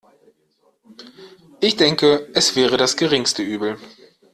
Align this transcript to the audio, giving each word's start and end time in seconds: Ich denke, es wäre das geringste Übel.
Ich 1.61 1.75
denke, 1.75 2.27
es 2.33 2.55
wäre 2.55 2.75
das 2.77 2.97
geringste 2.97 3.43
Übel. 3.43 3.77